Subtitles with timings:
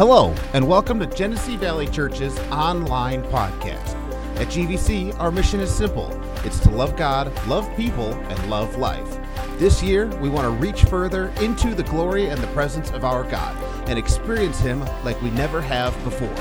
[0.00, 3.94] Hello, and welcome to Genesee Valley Church's online podcast.
[4.40, 9.18] At GVC, our mission is simple it's to love God, love people, and love life.
[9.58, 13.24] This year, we want to reach further into the glory and the presence of our
[13.24, 13.54] God
[13.90, 16.34] and experience Him like we never have before.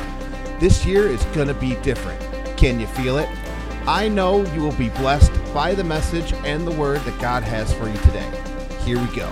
[0.62, 2.21] This year is going to be different.
[2.55, 3.27] Can you feel it?
[3.85, 7.73] I know you will be blessed by the message and the word that God has
[7.73, 8.41] for you today.
[8.85, 9.29] Here we go.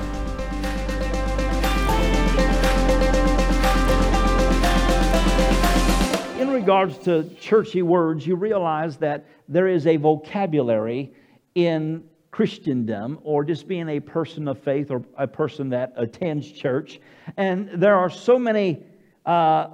[6.68, 11.14] Regards to churchy words, you realize that there is a vocabulary
[11.56, 17.00] in Christendom or just being a person of faith or a person that attends church.
[17.38, 18.84] And there are so many
[19.26, 19.68] uh,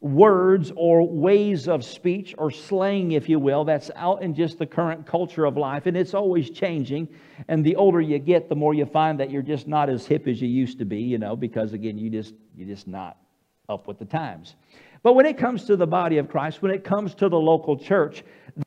[0.00, 4.66] words or ways of speech or slang, if you will, that's out in just the
[4.66, 5.86] current culture of life.
[5.86, 7.06] And it's always changing.
[7.46, 10.26] And the older you get, the more you find that you're just not as hip
[10.26, 13.18] as you used to be, you know, because again, you just, you're just not
[13.68, 14.56] up with the times.
[15.02, 17.76] But when it comes to the body of Christ, when it comes to the local
[17.76, 18.22] church,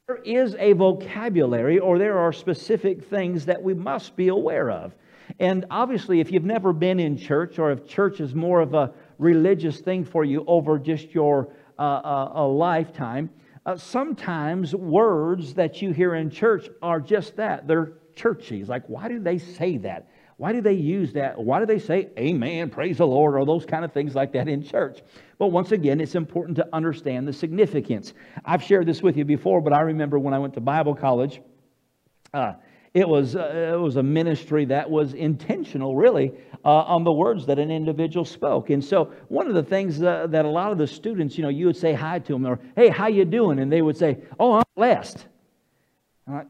[0.08, 4.96] there is a vocabulary or there are specific things that we must be aware of.
[5.40, 8.94] And obviously, if you've never been in church or if church is more of a
[9.20, 13.30] religious thing for you over just your uh, uh, a lifetime,
[13.66, 17.68] uh, sometimes words that you hear in church are just that.
[17.68, 18.60] They're churchy.
[18.60, 20.08] It's like, why do they say that?
[20.44, 21.42] Why do they use that?
[21.42, 24.50] Why do they say amen, praise the Lord, or those kind of things like that
[24.50, 25.02] in church?
[25.40, 28.12] But once again, it's important to understand the significance.
[28.44, 31.40] I've shared this with you before, but I remember when I went to Bible college,
[32.34, 32.56] uh,
[32.94, 36.34] it, was, uh, it was a ministry that was intentional, really,
[36.66, 38.70] uh, on the words that an individual spoke.
[38.70, 41.68] And so one of the things that a lot of the students, you know, you
[41.68, 43.60] would say hi to them, or, hey, how you doing?
[43.60, 45.26] And they would say, oh, I'm blessed.
[46.28, 46.48] I'm like,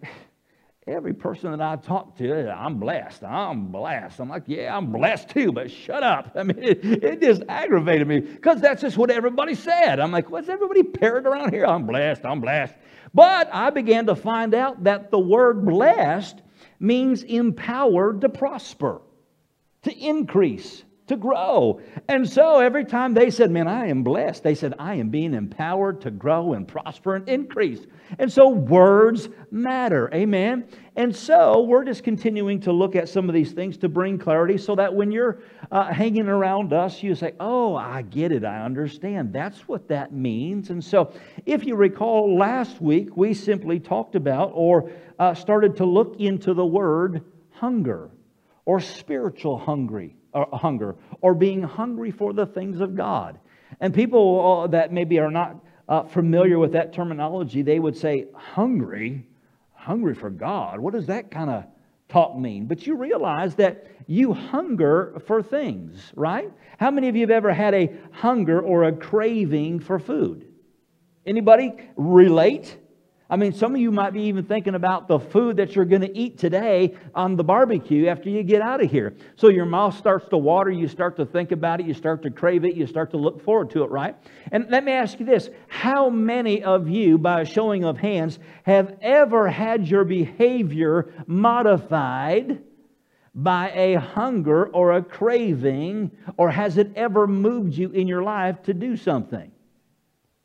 [0.86, 3.24] Every person that I talk to, I'm blessed.
[3.24, 4.20] I'm blessed.
[4.20, 6.34] I'm like, yeah, I'm blessed too, but shut up.
[6.36, 10.02] I mean, it, it just aggravated me because that's just what everybody said.
[10.02, 11.66] I'm like, what's everybody parrot around here?
[11.66, 12.26] I'm blessed.
[12.26, 12.76] I'm blessed.
[13.14, 16.42] But I began to find out that the word blessed
[16.80, 19.02] means empowered to prosper,
[19.84, 20.84] to increase,
[21.14, 21.80] to grow.
[22.08, 25.34] And so every time they said, Man, I am blessed, they said, I am being
[25.34, 27.86] empowered to grow and prosper and increase.
[28.20, 30.10] And so words matter.
[30.14, 30.68] Amen.
[30.96, 34.58] And so we're just continuing to look at some of these things to bring clarity
[34.58, 35.40] so that when you're
[35.72, 38.44] uh, hanging around us, you say, Oh, I get it.
[38.44, 39.34] I understand.
[39.34, 40.70] That's what that means.
[40.72, 41.14] And so
[41.46, 46.54] if you recall, last week we simply talked about or uh, started to look into
[46.54, 48.10] the word hunger
[48.66, 53.40] or spiritual hungry or hunger or being hungry for the things of God.
[53.80, 55.58] And people uh, that maybe are not
[55.88, 59.28] uh, familiar with that terminology, they would say, hungry,
[59.74, 60.80] hungry for God.
[60.80, 61.66] What does that kind of
[62.08, 62.68] talk mean?
[62.68, 66.52] But you realize that you hunger for things, right?
[66.78, 70.48] How many of you have ever had a hunger or a craving for food?
[71.26, 72.78] Anybody relate?
[73.34, 76.04] I mean, some of you might be even thinking about the food that you're going
[76.04, 79.16] to eat today on the barbecue after you get out of here.
[79.38, 82.30] So your mouth starts to water, you start to think about it, you start to
[82.30, 84.16] crave it, you start to look forward to it, right?
[84.52, 88.38] And let me ask you this How many of you, by a showing of hands,
[88.68, 92.62] have ever had your behavior modified?
[93.36, 98.62] by a hunger or a craving, or has it ever moved you in your life
[98.62, 99.52] to do something?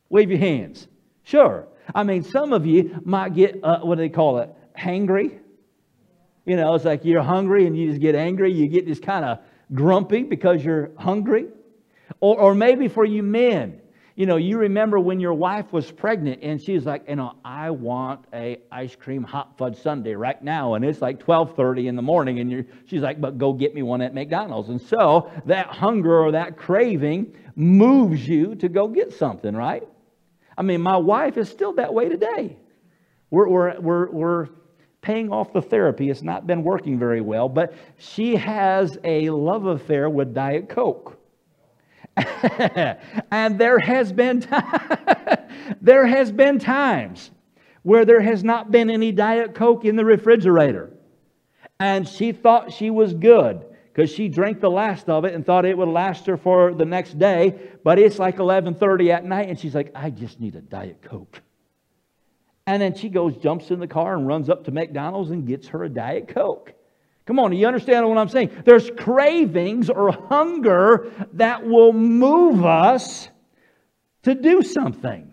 [0.08, 0.88] Wave your hands.
[1.22, 1.68] Sure.
[1.94, 4.50] I mean, some of you might get, uh, what do they call it?
[4.76, 5.38] Hangry.
[6.44, 8.52] You know, it's like you're hungry and you just get angry.
[8.52, 9.38] You get just kind of
[9.72, 11.46] grumpy because you're hungry.
[12.20, 13.80] Or, or maybe for you men,
[14.18, 17.70] you know, you remember when your wife was pregnant and she's like, you know, I
[17.70, 22.02] want a ice cream hot fudge sundae right now, and it's like 12:30 in the
[22.02, 24.70] morning, and she's like, but go get me one at McDonald's.
[24.70, 29.86] And so that hunger or that craving moves you to go get something, right?
[30.58, 32.56] I mean, my wife is still that way today.
[33.30, 34.48] We're, we're, we're, we're
[35.02, 36.10] paying off the therapy.
[36.10, 41.16] It's not been working very well, but she has a love affair with Diet Coke.
[43.30, 44.40] and there has been
[45.80, 47.30] there has been times
[47.82, 50.90] where there has not been any diet coke in the refrigerator
[51.78, 53.64] and she thought she was good
[53.98, 56.84] because she drank the last of it and thought it would last her for the
[56.84, 57.52] next day.
[57.82, 61.42] But it's like 11:30 at night, and she's like, "I just need a diet coke."
[62.64, 65.66] And then she goes, jumps in the car, and runs up to McDonald's and gets
[65.68, 66.74] her a diet coke.
[67.26, 68.62] Come on, you understand what I'm saying?
[68.64, 73.28] There's cravings or hunger that will move us
[74.22, 75.27] to do something.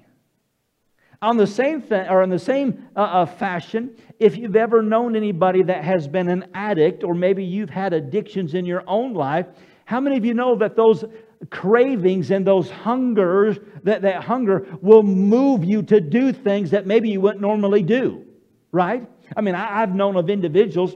[1.26, 5.64] On the same or in the same uh, uh, fashion, if you've ever known anybody
[5.64, 9.48] that has been an addict, or maybe you've had addictions in your own life,
[9.86, 11.04] how many of you know that those
[11.50, 17.10] cravings and those hungers, that, that hunger will move you to do things that maybe
[17.10, 18.24] you wouldn't normally do,
[18.72, 19.08] right?
[19.36, 20.96] I mean, I, I've known of individuals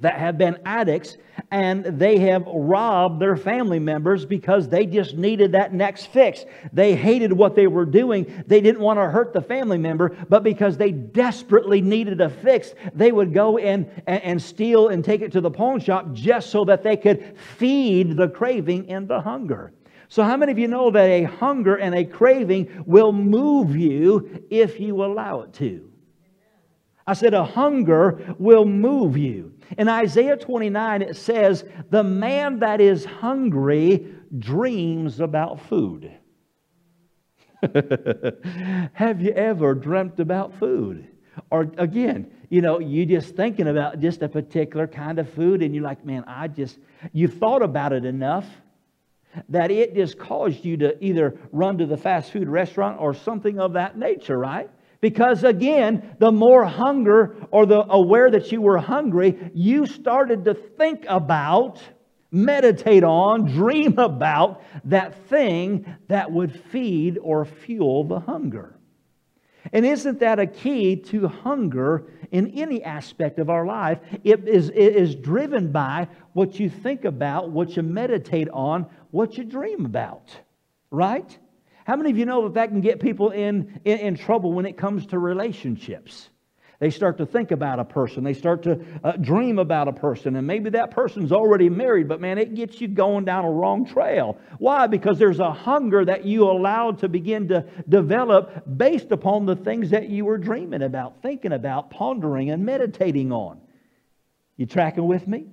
[0.00, 1.16] that have been addicts
[1.50, 6.44] and they have robbed their family members because they just needed that next fix.
[6.72, 8.44] They hated what they were doing.
[8.46, 12.74] They didn't want to hurt the family member, but because they desperately needed a fix,
[12.94, 16.64] they would go and, and steal and take it to the pawn shop just so
[16.66, 19.72] that they could feed the craving and the hunger.
[20.10, 24.46] So, how many of you know that a hunger and a craving will move you
[24.48, 25.90] if you allow it to?
[27.06, 29.54] I said, a hunger will move you.
[29.76, 36.12] In Isaiah 29, it says, The man that is hungry dreams about food.
[38.92, 41.08] Have you ever dreamt about food?
[41.50, 45.74] Or again, you know, you just thinking about just a particular kind of food and
[45.74, 46.78] you're like, man, I just,
[47.12, 48.46] you thought about it enough
[49.50, 53.60] that it just caused you to either run to the fast food restaurant or something
[53.60, 54.70] of that nature, right?
[55.00, 60.54] Because again, the more hunger or the aware that you were hungry, you started to
[60.54, 61.80] think about,
[62.32, 68.74] meditate on, dream about that thing that would feed or fuel the hunger.
[69.72, 73.98] And isn't that a key to hunger in any aspect of our life?
[74.24, 79.36] It is, it is driven by what you think about, what you meditate on, what
[79.36, 80.36] you dream about,
[80.90, 81.38] right?
[81.88, 84.66] How many of you know that that can get people in, in, in trouble when
[84.66, 86.28] it comes to relationships?
[86.80, 88.22] They start to think about a person.
[88.22, 90.36] They start to uh, dream about a person.
[90.36, 93.86] And maybe that person's already married, but man, it gets you going down a wrong
[93.86, 94.36] trail.
[94.58, 94.86] Why?
[94.86, 99.88] Because there's a hunger that you allowed to begin to develop based upon the things
[99.88, 103.62] that you were dreaming about, thinking about, pondering, and meditating on.
[104.58, 105.46] You tracking with me?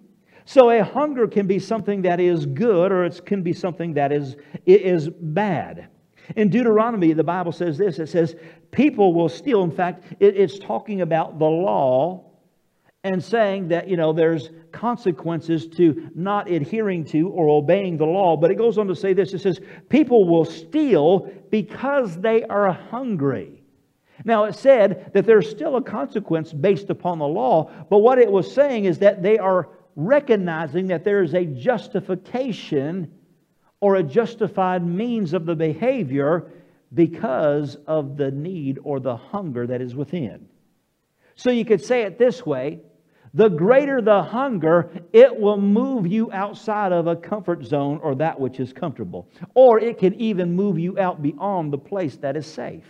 [0.44, 4.12] So a hunger can be something that is good or it can be something that
[4.12, 4.36] is,
[4.66, 5.88] is bad.
[6.36, 8.36] In Deuteronomy, the Bible says this it says,
[8.72, 9.64] People will steal.
[9.64, 12.24] In fact, it's talking about the law
[13.04, 18.36] and saying that, you know, there's consequences to not adhering to or obeying the law.
[18.36, 22.72] But it goes on to say this it says, People will steal because they are
[22.72, 23.62] hungry.
[24.24, 28.32] Now, it said that there's still a consequence based upon the law, but what it
[28.32, 33.12] was saying is that they are recognizing that there is a justification
[33.86, 36.52] or a justified means of the behavior
[36.92, 40.48] because of the need or the hunger that is within.
[41.36, 42.80] So you could say it this way
[43.36, 48.40] the greater the hunger, it will move you outside of a comfort zone or that
[48.40, 49.30] which is comfortable.
[49.54, 52.88] Or it can even move you out beyond the place that is safe.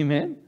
[0.00, 0.38] Amen?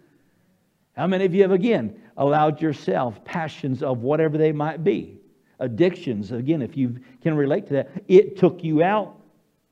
[0.96, 5.19] How many of you have again allowed yourself passions of whatever they might be?
[5.61, 9.17] Addictions, again, if you can relate to that, it took you out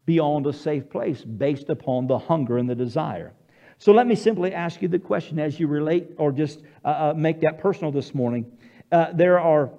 [0.06, 3.32] beyond a safe place based upon the hunger and the desire.
[3.78, 7.14] So let me simply ask you the question as you relate or just uh, uh,
[7.16, 8.50] make that personal this morning.
[8.90, 9.70] Uh, there, are,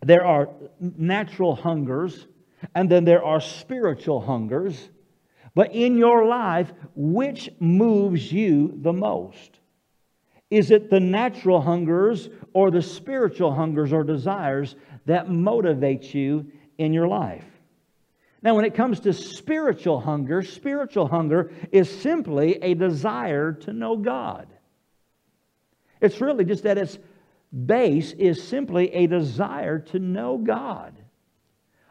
[0.00, 0.48] there are
[0.80, 2.26] natural hungers,
[2.74, 4.88] and then there are spiritual hungers.
[5.54, 9.60] But in your life, which moves you the most?
[10.50, 16.92] Is it the natural hungers or the spiritual hungers or desires that motivates you in
[16.92, 17.44] your life.
[18.42, 23.96] Now, when it comes to spiritual hunger, spiritual hunger is simply a desire to know
[23.96, 24.48] God.
[26.00, 26.98] It's really just that its
[27.66, 30.98] base is simply a desire to know God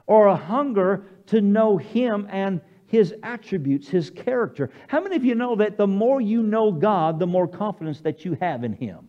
[0.05, 4.71] or a hunger to know Him and His attributes, His character.
[4.87, 8.25] How many of you know that the more you know God, the more confidence that
[8.25, 9.07] you have in Him?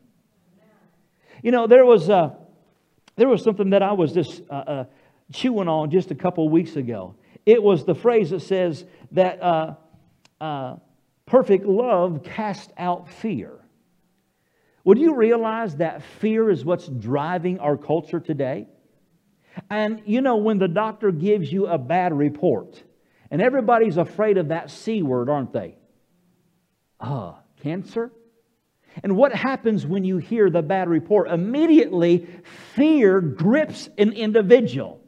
[1.43, 2.37] You know, there was a,
[3.17, 4.85] there was something that I was just uh, uh,
[5.33, 7.15] chewing on just a couple weeks ago.
[7.45, 9.75] It was the phrase that says that uh,
[10.41, 10.77] uh
[11.27, 13.53] perfect love casts out fear.
[14.85, 18.67] Would you realize that fear is what's driving our culture today?
[19.71, 22.83] And you know, when the doctor gives you a bad report,
[23.31, 25.77] and everybody's afraid of that C word, aren't they?
[27.01, 28.11] Ah, cancer?
[29.03, 31.31] And what happens when you hear the bad report?
[31.31, 32.27] Immediately,
[32.75, 35.02] fear grips an individual.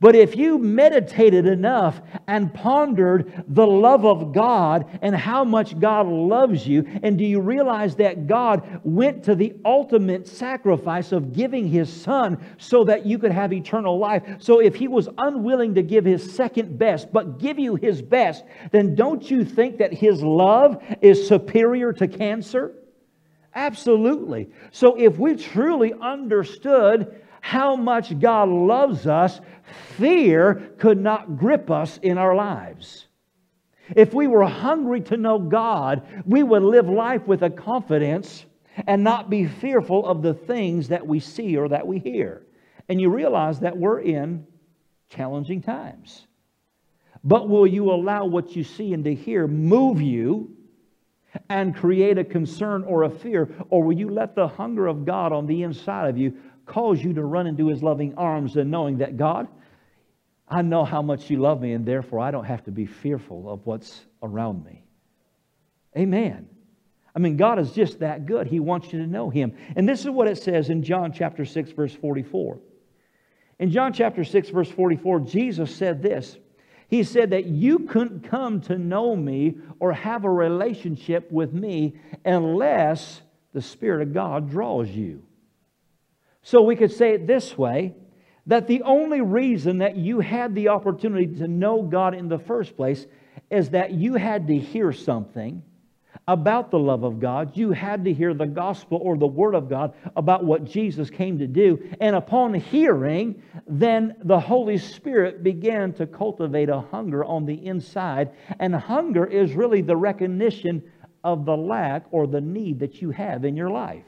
[0.00, 6.06] But if you meditated enough and pondered the love of God and how much God
[6.06, 11.68] loves you, and do you realize that God went to the ultimate sacrifice of giving
[11.68, 14.22] His Son so that you could have eternal life?
[14.40, 18.44] So if He was unwilling to give His second best, but give you His best,
[18.72, 22.74] then don't you think that His love is superior to cancer?
[23.54, 24.50] Absolutely.
[24.72, 29.38] So if we truly understood how much God loves us,
[29.96, 33.06] fear could not grip us in our lives.
[33.94, 38.46] If we were hungry to know God, we would live life with a confidence
[38.86, 42.46] and not be fearful of the things that we see or that we hear.
[42.88, 44.46] And you realize that we're in
[45.08, 46.26] challenging times.
[47.22, 50.54] But will you allow what you see and to hear move you
[51.48, 53.48] and create a concern or a fear?
[53.70, 57.12] Or will you let the hunger of God on the inside of you cause you
[57.14, 59.48] to run into his loving arms and knowing that God,
[60.54, 63.50] I know how much you love me, and therefore I don't have to be fearful
[63.50, 64.84] of what's around me.
[65.96, 66.48] Amen.
[67.12, 68.46] I mean, God is just that good.
[68.46, 69.56] He wants you to know Him.
[69.74, 72.60] And this is what it says in John chapter 6, verse 44.
[73.58, 76.38] In John chapter 6, verse 44, Jesus said this
[76.88, 81.96] He said that you couldn't come to know me or have a relationship with me
[82.24, 85.24] unless the Spirit of God draws you.
[86.42, 87.94] So we could say it this way
[88.46, 92.76] that the only reason that you had the opportunity to know God in the first
[92.76, 93.06] place
[93.50, 95.62] is that you had to hear something
[96.26, 97.56] about the love of God.
[97.56, 101.38] You had to hear the gospel or the word of God about what Jesus came
[101.38, 101.78] to do.
[102.00, 108.30] And upon hearing, then the Holy Spirit began to cultivate a hunger on the inside.
[108.58, 110.82] And hunger is really the recognition
[111.22, 114.04] of the lack or the need that you have in your life.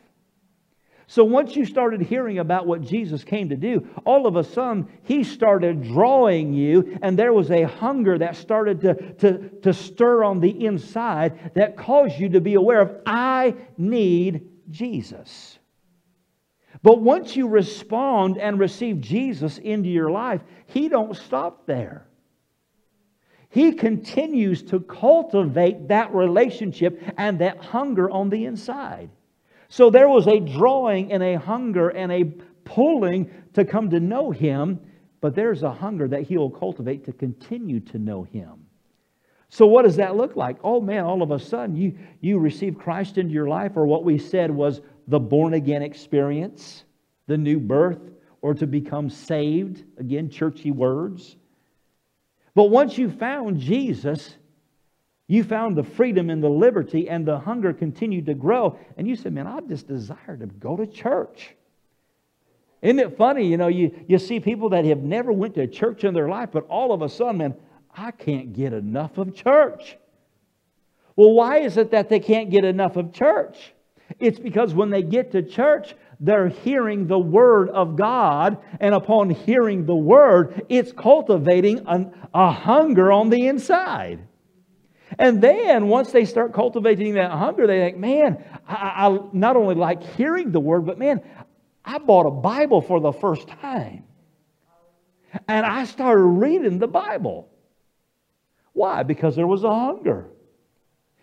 [1.08, 4.88] So once you started hearing about what Jesus came to do, all of a sudden
[5.04, 10.24] he started drawing you, and there was a hunger that started to, to, to stir
[10.24, 15.60] on the inside that caused you to be aware of, I need Jesus.
[16.82, 22.06] But once you respond and receive Jesus into your life, he don't stop there.
[23.48, 29.08] He continues to cultivate that relationship and that hunger on the inside.
[29.68, 32.24] So there was a drawing and a hunger and a
[32.64, 34.80] pulling to come to know Him,
[35.20, 38.66] but there's a hunger that He will cultivate to continue to know Him.
[39.48, 40.56] So, what does that look like?
[40.64, 44.04] Oh man, all of a sudden you, you receive Christ into your life, or what
[44.04, 46.84] we said was the born again experience,
[47.26, 48.00] the new birth,
[48.42, 49.84] or to become saved.
[49.98, 51.36] Again, churchy words.
[52.54, 54.34] But once you found Jesus,
[55.28, 58.78] you found the freedom and the liberty, and the hunger continued to grow.
[58.96, 61.54] And you said, Man, I just desire to go to church.
[62.82, 63.46] Isn't it funny?
[63.46, 66.50] You know, you, you see people that have never went to church in their life,
[66.52, 67.54] but all of a sudden, man,
[67.96, 69.96] I can't get enough of church.
[71.16, 73.72] Well, why is it that they can't get enough of church?
[74.20, 79.30] It's because when they get to church, they're hearing the Word of God, and upon
[79.30, 84.20] hearing the Word, it's cultivating an, a hunger on the inside.
[85.18, 89.74] And then once they start cultivating that hunger, they think, man, I, I, not only
[89.74, 91.20] like hearing the word, but man,
[91.84, 94.04] I bought a Bible for the first time.
[95.46, 97.48] And I started reading the Bible.
[98.72, 99.04] Why?
[99.04, 100.28] Because there was a hunger.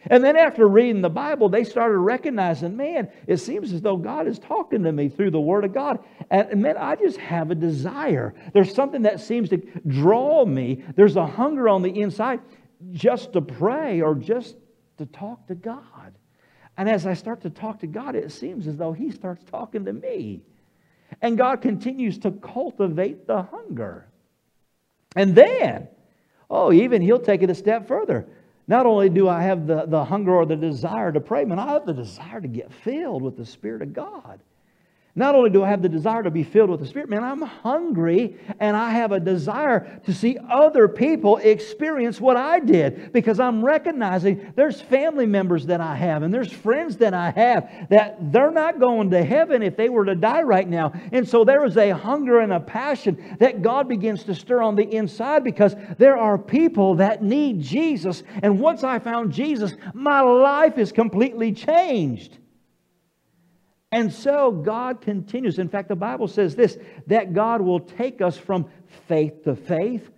[0.08, 4.28] And then after reading the Bible, they started recognizing, man, it seems as though God
[4.28, 6.00] is talking to me through the Word of God.
[6.30, 8.34] And man, I just have a desire.
[8.54, 10.84] There's something that seems to draw me.
[10.96, 12.42] There's a hunger on the inside
[12.92, 14.56] just to pray or just
[14.98, 16.14] to talk to God.
[16.78, 19.86] And as I start to talk to God, it seems as though He starts talking
[19.86, 20.42] to me.
[21.22, 24.08] And God continues to cultivate the hunger.
[25.16, 25.88] And then,
[26.50, 28.28] oh, even He'll take it a step further.
[28.68, 31.74] Not only do I have the, the hunger or the desire to pray, but I
[31.74, 34.40] have the desire to get filled with the Spirit of God.
[35.16, 37.42] Not only do I have the desire to be filled with the Spirit, man, I'm
[37.42, 43.40] hungry and I have a desire to see other people experience what I did because
[43.40, 48.32] I'm recognizing there's family members that I have and there's friends that I have that
[48.32, 50.94] they're not going to heaven if they were to die right now.
[51.12, 54.76] And so there is a hunger and a passion that God begins to stir on
[54.76, 58.24] the inside because there are people that need Jesus.
[58.42, 62.40] And once I found Jesus, my life is completely changed.
[63.94, 65.60] And so God continues.
[65.60, 68.66] In fact, the Bible says this that God will take us from
[69.08, 70.10] faith to faith,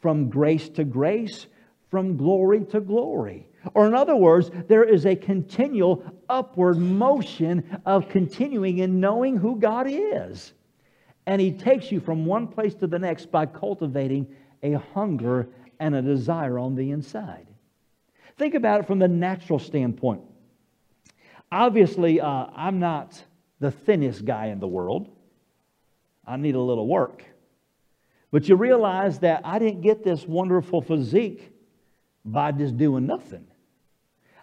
[0.00, 1.46] from grace to grace,
[1.88, 3.46] from glory to glory.
[3.74, 9.54] Or, in other words, there is a continual upward motion of continuing in knowing who
[9.54, 10.52] God is.
[11.26, 14.26] And He takes you from one place to the next by cultivating
[14.64, 15.48] a hunger
[15.78, 17.46] and a desire on the inside.
[18.36, 20.22] Think about it from the natural standpoint.
[21.52, 23.22] Obviously, uh, I'm not
[23.60, 25.10] the thinnest guy in the world.
[26.26, 27.24] I need a little work.
[28.30, 31.52] But you realize that I didn't get this wonderful physique
[32.24, 33.46] by just doing nothing.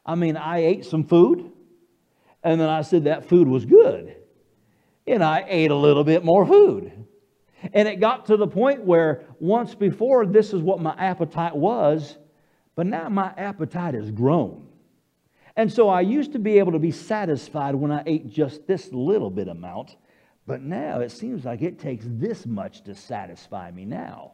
[0.06, 1.52] I mean, I ate some food,
[2.44, 4.16] and then I said that food was good.
[5.08, 6.92] and I ate a little bit more food.
[7.74, 12.20] And it got to the point where once before this is what my appetite was,
[12.76, 14.69] but now my appetite has grown.
[15.56, 18.92] And so I used to be able to be satisfied when I ate just this
[18.92, 19.96] little bit amount,
[20.46, 24.34] but now it seems like it takes this much to satisfy me now.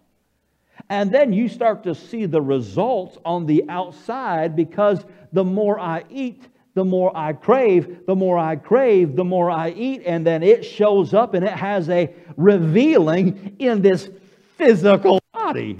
[0.90, 6.04] And then you start to see the results on the outside because the more I
[6.10, 10.44] eat, the more I crave, the more I crave, the more I eat, and then
[10.44, 14.10] it shows up and it has a revealing in this
[14.58, 15.78] physical body.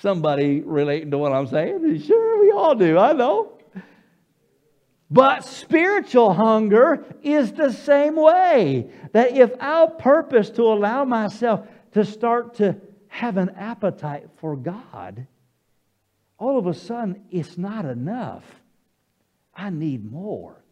[0.00, 2.02] Somebody relating to what I'm saying?
[2.02, 3.57] Sure, we all do, I know.
[5.10, 8.90] But spiritual hunger is the same way.
[9.12, 12.76] That if I'll purpose to allow myself to start to
[13.08, 15.26] have an appetite for God,
[16.38, 18.44] all of a sudden it's not enough.
[19.54, 20.62] I need more.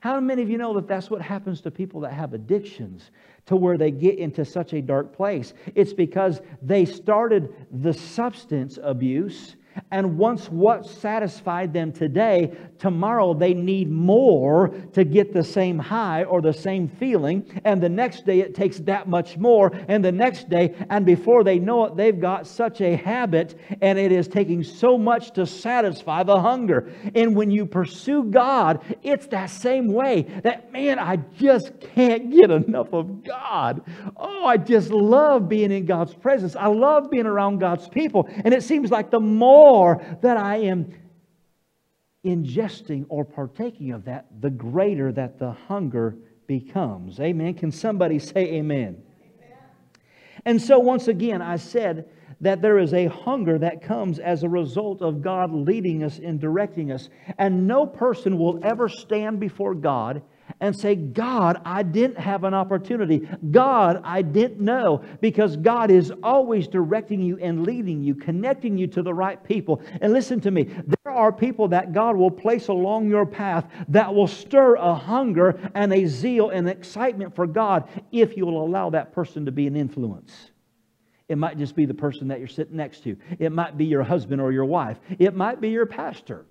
[0.00, 3.10] How many of you know that that's what happens to people that have addictions
[3.46, 5.52] to where they get into such a dark place?
[5.74, 9.56] It's because they started the substance abuse
[9.90, 16.24] and once what satisfied them today, tomorrow they need more to get the same high
[16.24, 17.60] or the same feeling.
[17.64, 19.72] And the next day it takes that much more.
[19.88, 23.98] And the next day, and before they know it, they've got such a habit and
[23.98, 26.92] it is taking so much to satisfy the hunger.
[27.14, 32.50] And when you pursue God, it's that same way that, man, I just can't get
[32.50, 33.82] enough of God.
[34.16, 36.54] Oh, I just love being in God's presence.
[36.54, 38.28] I love being around God's people.
[38.44, 40.92] And it seems like the more more that I am
[42.24, 47.20] ingesting or partaking of that, the greater that the hunger becomes.
[47.20, 47.54] Amen.
[47.54, 49.02] Can somebody say amen?
[49.22, 49.58] amen?
[50.44, 52.08] And so, once again, I said
[52.40, 56.40] that there is a hunger that comes as a result of God leading us and
[56.40, 57.10] directing us.
[57.36, 60.22] And no person will ever stand before God
[60.60, 63.28] and say, God, I didn't have an opportunity.
[63.50, 65.04] God, I didn't know.
[65.20, 69.82] Because God is always directing you and leading you, connecting you to the right people.
[70.00, 74.14] And listen to me, there are people that God will place along your path that
[74.14, 78.90] will stir a hunger and a zeal and excitement for God if you will allow
[78.90, 80.50] that person to be an influence.
[81.28, 83.16] It might just be the person that you're sitting next to.
[83.38, 84.98] It might be your husband or your wife.
[85.18, 86.44] It might be your pastor.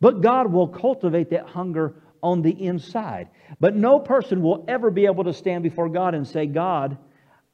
[0.00, 3.28] But God will cultivate that hunger on the inside.
[3.60, 6.98] But no person will ever be able to stand before God and say, God,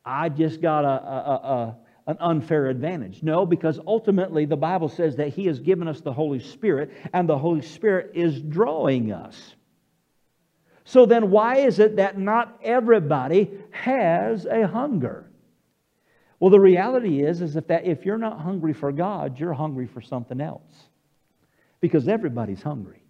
[0.05, 3.23] I just got a, a, a, an unfair advantage.
[3.23, 7.29] No, because ultimately the Bible says that He has given us the Holy Spirit, and
[7.29, 9.55] the Holy Spirit is drawing us.
[10.85, 15.31] So then, why is it that not everybody has a hunger?
[16.39, 19.87] Well, the reality is, is if that if you're not hungry for God, you're hungry
[19.87, 20.89] for something else.
[21.81, 23.04] Because everybody's hungry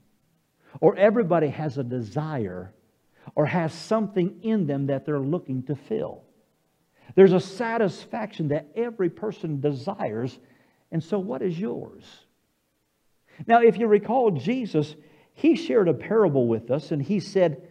[0.81, 2.73] or everybody has a desire
[3.35, 6.23] or has something in them that they're looking to fill.
[7.15, 10.39] There's a satisfaction that every person desires,
[10.91, 12.05] and so what is yours?
[13.47, 14.95] Now, if you recall, Jesus,
[15.35, 17.69] he shared a parable with us, and he said,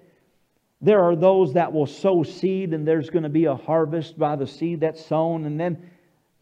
[0.82, 4.36] There are those that will sow seed, and there's going to be a harvest by
[4.36, 5.90] the seed that's sown, and then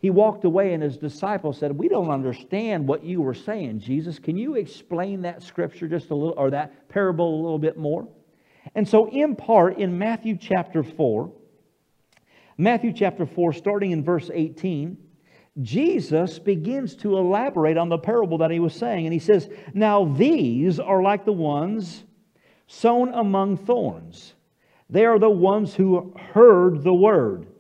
[0.02, 4.18] he walked away, and his disciples said, We don't understand what you were saying, Jesus.
[4.18, 8.08] Can you explain that scripture just a little, or that parable a little bit more?
[8.74, 11.32] And so, in part, in Matthew chapter 4,
[12.58, 14.98] Matthew chapter 4, starting in verse 18,
[15.62, 19.06] Jesus begins to elaborate on the parable that he was saying.
[19.06, 22.04] And he says, Now these are like the ones
[22.66, 24.34] sown among thorns.
[24.90, 27.51] They are the ones who heard the word.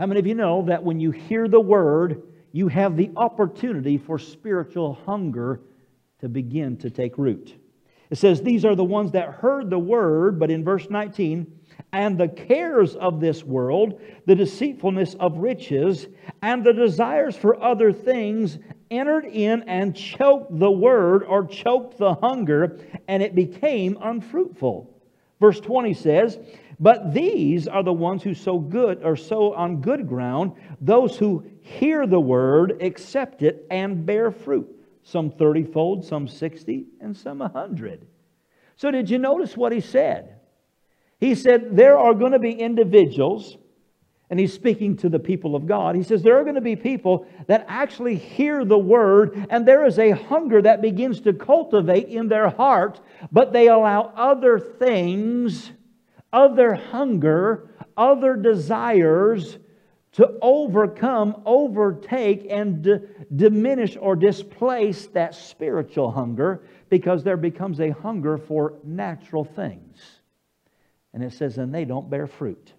[0.00, 3.98] How many of you know that when you hear the word, you have the opportunity
[3.98, 5.60] for spiritual hunger
[6.20, 7.54] to begin to take root?
[8.08, 11.52] It says, These are the ones that heard the word, but in verse 19,
[11.92, 16.06] and the cares of this world, the deceitfulness of riches,
[16.40, 18.58] and the desires for other things
[18.90, 24.96] entered in and choked the word or choked the hunger, and it became unfruitful.
[25.40, 26.38] Verse 20 says,
[26.80, 31.44] but these are the ones who sow good or sow on good ground, those who
[31.60, 34.66] hear the word, accept it, and bear fruit.
[35.02, 38.06] Some 30 fold, some 60, and some a 100.
[38.76, 40.36] So, did you notice what he said?
[41.18, 43.58] He said, There are going to be individuals,
[44.30, 45.96] and he's speaking to the people of God.
[45.96, 49.84] He says, There are going to be people that actually hear the word, and there
[49.84, 55.72] is a hunger that begins to cultivate in their heart, but they allow other things
[56.32, 59.58] other hunger, other desires
[60.12, 62.98] to overcome, overtake, and d-
[63.34, 70.20] diminish or displace that spiritual hunger because there becomes a hunger for natural things.
[71.12, 72.72] And it says, and they don't bear fruit.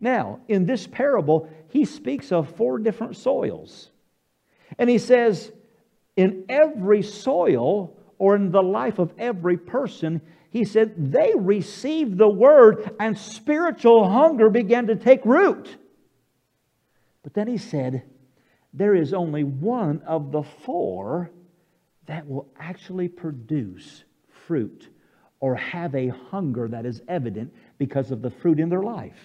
[0.00, 3.90] Now, in this parable, he speaks of four different soils.
[4.78, 5.52] And he says,
[6.16, 10.20] in every soil or in the life of every person,
[10.54, 15.76] he said, they received the word and spiritual hunger began to take root.
[17.24, 18.04] But then he said,
[18.72, 21.32] there is only one of the four
[22.06, 24.04] that will actually produce
[24.46, 24.88] fruit
[25.40, 29.18] or have a hunger that is evident because of the fruit in their life.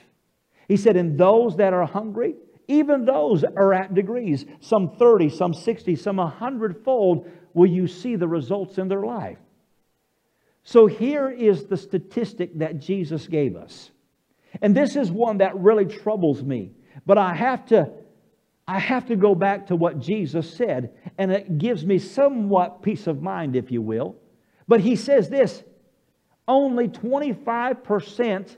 [0.67, 2.33] He said, In those that are hungry,
[2.67, 8.15] even those are at degrees, some 30, some 60, some 100 fold, will you see
[8.15, 9.37] the results in their life.
[10.69, 13.89] So here is the statistic that Jesus gave us.
[14.61, 16.73] And this is one that really troubles me.
[17.07, 17.89] But I have to
[18.67, 23.07] I have to go back to what Jesus said, and it gives me somewhat peace
[23.07, 24.15] of mind, if you will.
[24.67, 25.63] But he says this
[26.47, 28.55] only 25%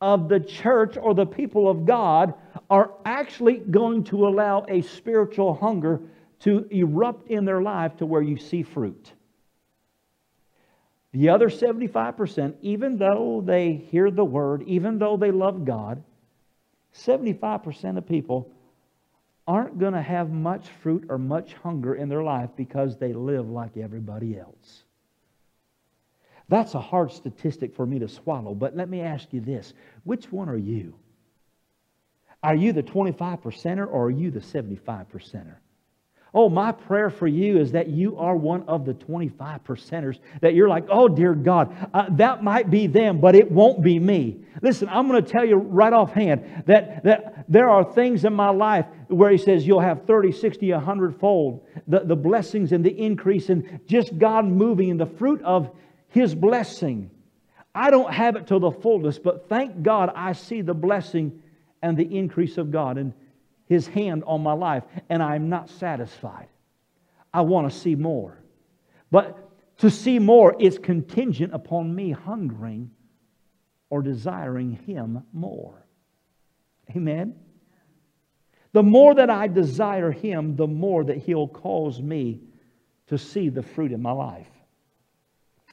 [0.00, 2.34] of the church or the people of God
[2.68, 6.00] are actually going to allow a spiritual hunger
[6.40, 9.12] to erupt in their life to where you see fruit.
[11.12, 16.02] The other 75%, even though they hear the word, even though they love God,
[16.94, 18.50] 75% of people
[19.46, 23.48] aren't going to have much fruit or much hunger in their life because they live
[23.48, 24.84] like everybody else.
[26.48, 29.72] That's a hard statistic for me to swallow, but let me ask you this
[30.04, 30.94] which one are you?
[32.42, 35.56] Are you the 25 percenter or are you the 75 percenter?
[36.34, 40.54] Oh, my prayer for you is that you are one of the 25 percenters, that
[40.54, 44.44] you're like, oh, dear God, uh, that might be them, but it won't be me.
[44.60, 48.50] Listen, I'm going to tell you right offhand that, that there are things in my
[48.50, 51.66] life where He says you'll have 30, 60, 100 fold.
[51.86, 55.70] The, the blessings and the increase and just God moving and the fruit of
[56.08, 57.10] his blessing.
[57.74, 61.42] I don't have it to the fullness, but thank God I see the blessing
[61.82, 63.12] and the increase of God and
[63.68, 66.48] His hand on my life, and I'm not satisfied.
[67.32, 68.38] I want to see more.
[69.10, 72.90] But to see more is contingent upon me hungering
[73.90, 75.86] or desiring Him more.
[76.96, 77.34] Amen?
[78.72, 82.40] The more that I desire Him, the more that He'll cause me
[83.08, 84.48] to see the fruit in my life.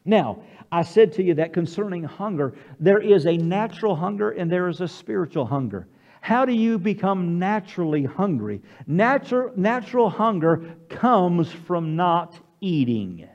[0.06, 4.68] Now, I said to you that concerning hunger, there is a natural hunger and there
[4.68, 5.88] is a spiritual hunger.
[6.26, 8.64] How do you become naturally hungry?
[8.88, 13.30] Natural, natural hunger comes from not eating.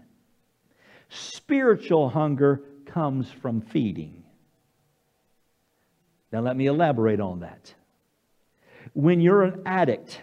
[1.09, 4.24] Spiritual hunger comes from feeding.
[6.33, 7.72] Now, let me elaborate on that.
[8.92, 10.20] When you're an addict,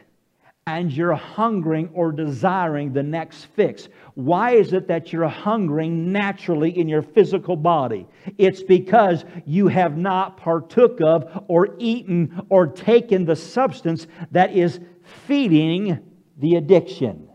[0.67, 3.87] and you're hungering or desiring the next fix.
[4.15, 8.05] Why is it that you're hungering naturally in your physical body?
[8.37, 14.81] It's because you have not partook of or eaten or taken the substance that is
[15.25, 15.99] feeding
[16.37, 17.29] the addiction.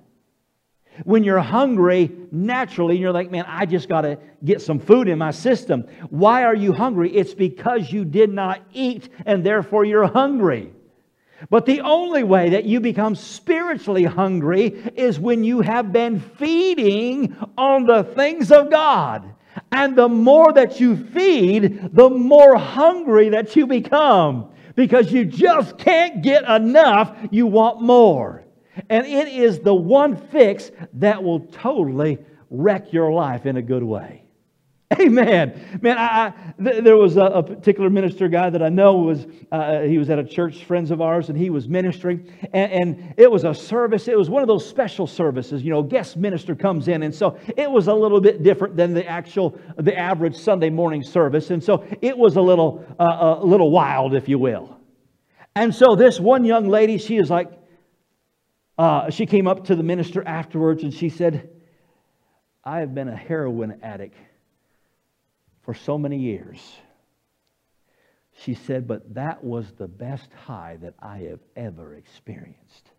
[1.04, 5.16] When you're hungry naturally, you're like, man, I just got to get some food in
[5.16, 5.86] my system.
[6.10, 7.10] Why are you hungry?
[7.16, 10.74] It's because you did not eat and therefore you're hungry.
[11.50, 17.36] But the only way that you become spiritually hungry is when you have been feeding
[17.58, 19.34] on the things of God.
[19.70, 25.78] And the more that you feed, the more hungry that you become because you just
[25.78, 27.16] can't get enough.
[27.30, 28.44] You want more.
[28.88, 32.18] And it is the one fix that will totally
[32.50, 34.21] wreck your life in a good way.
[35.00, 35.78] Amen.
[35.80, 39.26] Man, I, I th- there was a, a, particular minister guy that I know was
[39.50, 43.14] uh, he was at a church, friends of ours, and he was ministering, and, and,
[43.16, 44.08] it was a service.
[44.08, 47.38] It was one of those special services, you know, guest minister comes in, and so
[47.56, 51.62] it was a little bit different than the actual, the average Sunday morning service, and
[51.62, 54.76] so it was a little, uh, a little wild, if you will.
[55.54, 57.50] And so this one young lady, she is like,
[58.78, 61.50] uh, she came up to the minister afterwards, and she said,
[62.64, 64.16] "I have been a heroin addict."
[65.62, 66.60] For so many years.
[68.34, 72.90] She said, but that was the best high that I have ever experienced.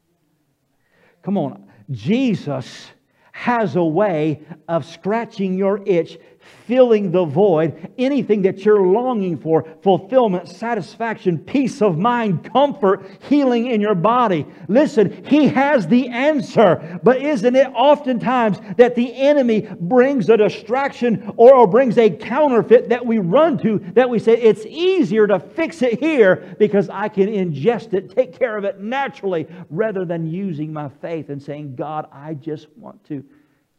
[1.23, 2.91] Come on, Jesus
[3.32, 6.19] has a way of scratching your itch
[6.67, 13.67] filling the void, anything that you're longing for fulfillment, satisfaction, peace of mind, comfort, healing
[13.67, 14.45] in your body.
[14.67, 21.34] Listen, He has the answer, but isn't it oftentimes that the enemy brings a distraction
[21.38, 25.82] or, brings a counterfeit that we run to that we say it's easier to fix
[25.82, 30.71] it here because I can ingest it, take care of it naturally, rather than using
[30.71, 33.23] my faith and saying, God, I just want to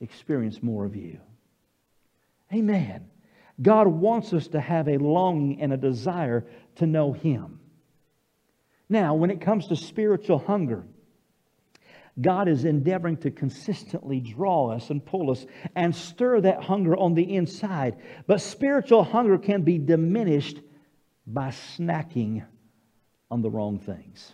[0.00, 1.18] experience more of you.
[2.52, 3.08] Amen.
[3.60, 6.44] God wants us to have a longing and a desire
[6.76, 7.60] to know Him.
[8.88, 10.84] Now, when it comes to spiritual hunger,
[12.20, 17.14] God is endeavoring to consistently draw us and pull us and stir that hunger on
[17.14, 17.96] the inside.
[18.26, 20.60] But spiritual hunger can be diminished
[21.26, 22.44] by snacking
[23.30, 24.32] on the wrong things.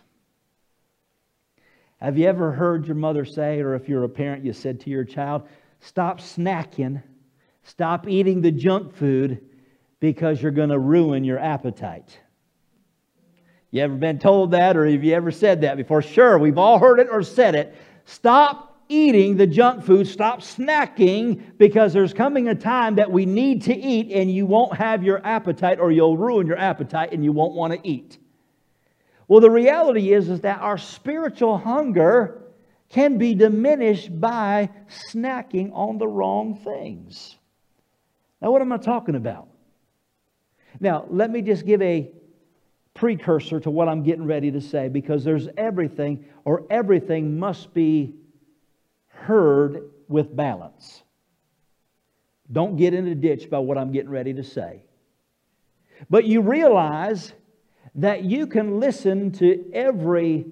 [1.97, 4.89] Have you ever heard your mother say, or if you're a parent, you said to
[4.89, 5.47] your child,
[5.79, 7.01] stop snacking,
[7.63, 9.41] stop eating the junk food
[9.99, 12.19] because you're going to ruin your appetite?
[13.71, 16.01] You ever been told that, or have you ever said that before?
[16.01, 17.75] Sure, we've all heard it or said it.
[18.03, 23.61] Stop eating the junk food, stop snacking, because there's coming a time that we need
[23.61, 27.31] to eat and you won't have your appetite, or you'll ruin your appetite and you
[27.31, 28.17] won't want to eat.
[29.29, 32.41] Well, the reality is, is that our spiritual hunger
[32.89, 37.37] can be diminished by snacking on the wrong things.
[38.41, 39.47] Now, what am I talking about?
[40.79, 42.11] Now, let me just give a
[42.93, 48.15] precursor to what I'm getting ready to say because there's everything, or everything must be
[49.07, 51.03] heard with balance.
[52.51, 54.83] Don't get in a ditch by what I'm getting ready to say.
[56.09, 57.33] But you realize
[57.95, 60.45] that you can listen to every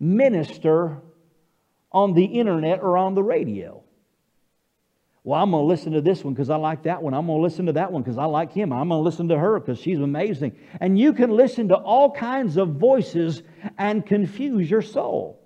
[0.00, 1.00] minister
[1.92, 3.82] on the internet or on the radio.
[5.26, 7.14] Well, I'm going to listen to this one because I like that one.
[7.14, 8.74] I'm going to listen to that one because I like him.
[8.74, 10.54] I'm going to listen to her because she's amazing.
[10.82, 13.42] And you can listen to all kinds of voices
[13.78, 15.40] and confuse your soul.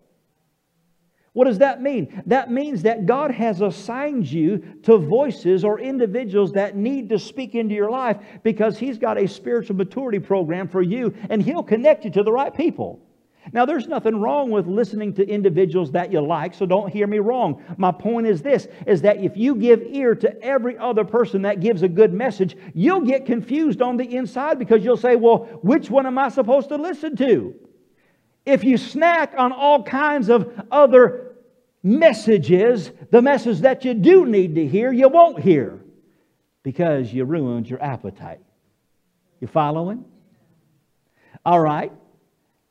[1.32, 2.24] What does that mean?
[2.26, 7.54] That means that God has assigned you to voices or individuals that need to speak
[7.54, 12.04] into your life because He's got a spiritual maturity program for you and He'll connect
[12.04, 13.07] you to the right people.
[13.52, 17.18] Now, there's nothing wrong with listening to individuals that you like, so don't hear me
[17.18, 17.62] wrong.
[17.76, 21.60] My point is this is that if you give ear to every other person that
[21.60, 25.90] gives a good message, you'll get confused on the inside because you'll say, well, which
[25.90, 27.54] one am I supposed to listen to?
[28.44, 31.36] If you snack on all kinds of other
[31.82, 35.80] messages, the message that you do need to hear, you won't hear
[36.62, 38.40] because you ruined your appetite.
[39.40, 40.04] You following?
[41.44, 41.92] All right.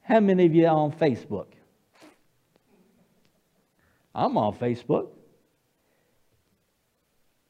[0.08, 1.48] How many of you are on Facebook?
[4.16, 5.10] I'm on Facebook.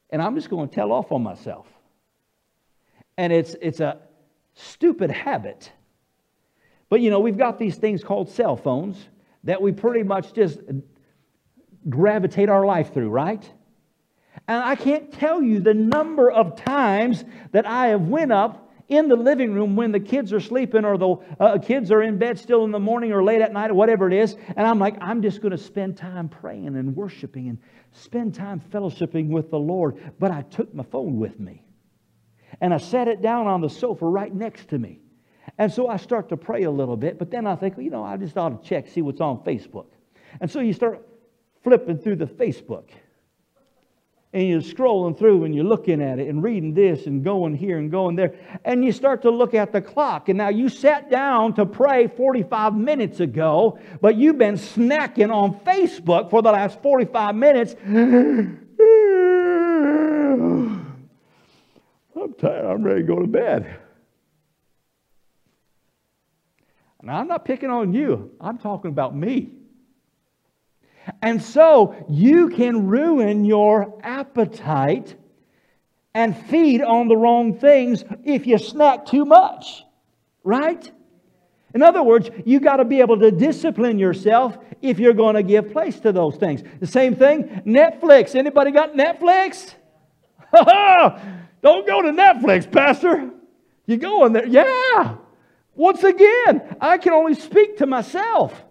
[0.09, 1.67] And I'm just going to tell off on myself.
[3.15, 3.99] And it's, it's a
[4.55, 5.71] stupid habit.
[6.89, 8.97] But you know, we've got these things called cell phones
[9.43, 10.59] that we pretty much just
[11.87, 13.47] gravitate our life through, right?
[14.47, 19.09] And I can't tell you the number of times that I have went up in
[19.09, 22.39] the living room when the kids are sleeping or the uh, kids are in bed
[22.39, 24.35] still in the morning or late at night or whatever it is.
[24.55, 27.57] And I'm like, I'm just going to spend time praying and worshiping and
[27.91, 30.13] spend time fellowshipping with the Lord.
[30.19, 31.63] But I took my phone with me
[32.61, 34.99] and I set it down on the sofa right next to me.
[35.57, 37.89] And so I start to pray a little bit, but then I think, well, you
[37.89, 39.87] know, I just ought to check, see what's on Facebook.
[40.39, 41.05] And so you start
[41.63, 42.89] flipping through the Facebook
[44.33, 47.77] and you're scrolling through and you're looking at it and reading this and going here
[47.77, 48.35] and going there.
[48.65, 50.29] And you start to look at the clock.
[50.29, 55.59] And now you sat down to pray 45 minutes ago, but you've been snacking on
[55.61, 57.75] Facebook for the last 45 minutes.
[62.17, 62.65] I'm tired.
[62.65, 63.79] I'm ready to go to bed.
[67.01, 69.56] Now, I'm not picking on you, I'm talking about me.
[71.21, 75.15] And so you can ruin your appetite
[76.13, 79.83] and feed on the wrong things if you snack too much,
[80.43, 80.91] right?
[81.73, 85.43] In other words, you got to be able to discipline yourself if you're going to
[85.43, 86.63] give place to those things.
[86.79, 88.35] The same thing, Netflix.
[88.35, 89.73] Anybody got Netflix?
[91.61, 93.29] Don't go to Netflix, Pastor.
[93.85, 94.47] You go in there.
[94.47, 95.17] Yeah.
[95.75, 98.63] Once again, I can only speak to myself.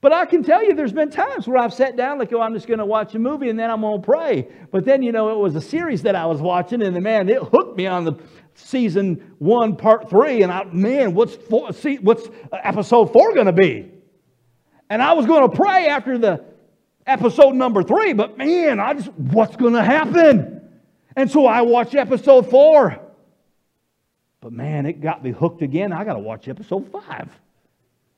[0.00, 2.52] But I can tell you there's been times where I've sat down like, oh, I'm
[2.52, 4.46] just going to watch a movie and then I'm going to pray.
[4.70, 7.28] But then, you know, it was a series that I was watching and the man,
[7.28, 8.14] it hooked me on the
[8.54, 10.42] season one, part three.
[10.42, 13.90] And I, man, what's, four, see, what's uh, episode four going to be?
[14.90, 16.44] And I was going to pray after the
[17.06, 20.60] episode number three, but man, I just, what's going to happen?
[21.16, 23.00] And so I watched episode four.
[24.40, 25.92] But man, it got me hooked again.
[25.92, 27.30] I got to watch episode five.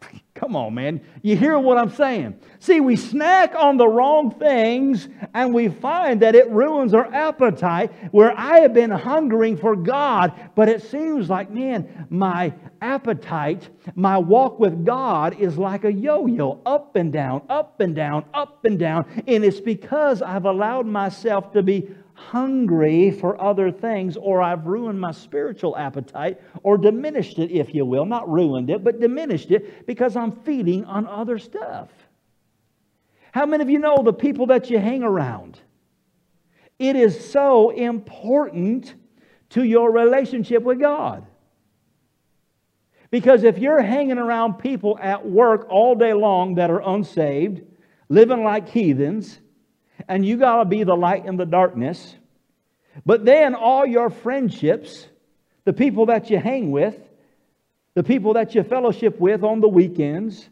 [0.35, 1.01] Come on, man.
[1.23, 2.39] You hear what I'm saying?
[2.61, 7.93] See, we snack on the wrong things and we find that it ruins our appetite.
[8.13, 14.19] Where I have been hungering for God, but it seems like, man, my appetite, my
[14.19, 18.65] walk with God is like a yo yo, up and down, up and down, up
[18.65, 19.07] and down.
[19.27, 25.01] And it's because I've allowed myself to be hungry for other things, or I've ruined
[25.01, 28.05] my spiritual appetite, or diminished it, if you will.
[28.05, 31.89] Not ruined it, but diminished it because I'm feeding on other stuff.
[33.33, 35.61] How many of you know the people that you hang around?
[36.79, 38.95] It is so important
[39.51, 41.27] to your relationship with God.
[43.11, 47.63] Because if you're hanging around people at work all day long that are unsaved,
[48.09, 49.39] living like heathens,
[50.07, 52.15] and you got to be the light in the darkness,
[53.05, 55.07] but then all your friendships,
[55.65, 56.97] the people that you hang with,
[57.95, 60.49] the people that you fellowship with on the weekends,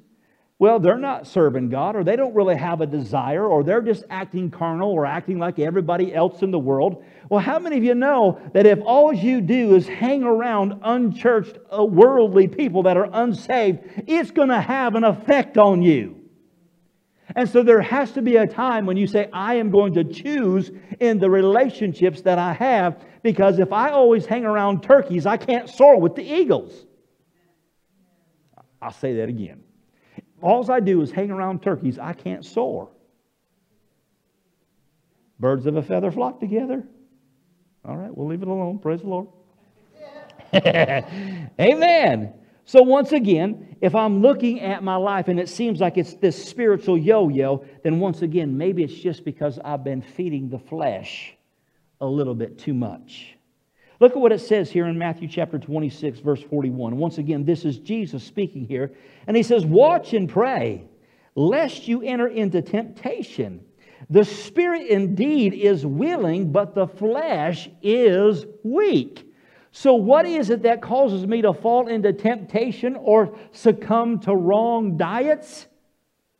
[0.58, 4.04] well, they're not serving God, or they don't really have a desire, or they're just
[4.08, 7.04] acting carnal or acting like everybody else in the world.
[7.28, 11.58] Well, how many of you know that if all you do is hang around unchurched,
[11.76, 16.15] uh, worldly people that are unsaved, it's going to have an effect on you?
[17.34, 20.04] And so there has to be a time when you say, I am going to
[20.04, 25.36] choose in the relationships that I have, because if I always hang around turkeys, I
[25.36, 26.86] can't soar with the eagles.
[28.80, 29.64] I'll say that again.
[30.40, 32.90] All I do is hang around turkeys, I can't soar.
[35.40, 36.86] Birds of a feather flock together.
[37.84, 38.78] All right, we'll leave it alone.
[38.78, 39.28] Praise the Lord.
[41.60, 42.34] Amen.
[42.68, 46.48] So, once again, if I'm looking at my life and it seems like it's this
[46.48, 51.36] spiritual yo yo, then once again, maybe it's just because I've been feeding the flesh
[52.00, 53.36] a little bit too much.
[54.00, 56.96] Look at what it says here in Matthew chapter 26, verse 41.
[56.96, 58.92] Once again, this is Jesus speaking here.
[59.28, 60.84] And he says, Watch and pray,
[61.36, 63.64] lest you enter into temptation.
[64.10, 69.25] The spirit indeed is willing, but the flesh is weak.
[69.78, 74.96] So, what is it that causes me to fall into temptation or succumb to wrong
[74.96, 75.66] diets?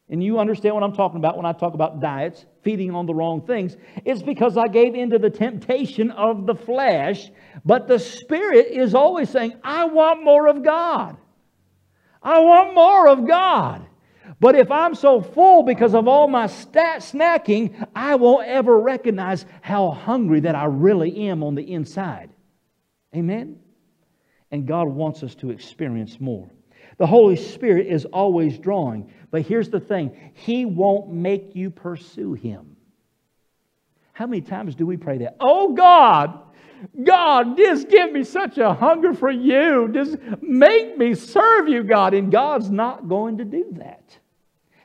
[0.08, 3.12] And you understand what I'm talking about when I talk about diets, feeding on the
[3.12, 3.76] wrong things.
[4.06, 7.30] It's because I gave into the temptation of the flesh,
[7.62, 11.18] but the Spirit is always saying, I want more of God.
[12.22, 13.86] I want more of God.
[14.40, 19.44] But if I'm so full because of all my stat snacking, I won't ever recognize
[19.60, 22.30] how hungry that I really am on the inside.
[23.16, 23.58] Amen?
[24.50, 26.50] And God wants us to experience more.
[26.98, 29.12] The Holy Spirit is always drawing.
[29.30, 32.76] But here's the thing He won't make you pursue Him.
[34.12, 35.36] How many times do we pray that?
[35.40, 36.40] Oh God,
[37.04, 39.90] God, just give me such a hunger for you.
[39.92, 42.14] Just make me serve you, God.
[42.14, 44.18] And God's not going to do that.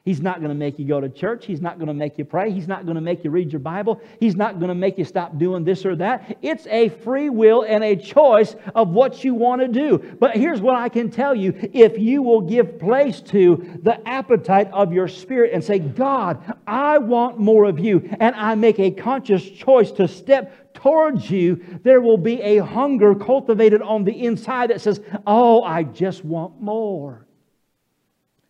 [0.03, 1.45] He's not going to make you go to church.
[1.45, 2.51] He's not going to make you pray.
[2.51, 4.01] He's not going to make you read your Bible.
[4.19, 6.37] He's not going to make you stop doing this or that.
[6.41, 9.99] It's a free will and a choice of what you want to do.
[10.19, 14.71] But here's what I can tell you if you will give place to the appetite
[14.71, 18.89] of your spirit and say, God, I want more of you, and I make a
[18.89, 24.71] conscious choice to step towards you, there will be a hunger cultivated on the inside
[24.71, 27.27] that says, Oh, I just want more.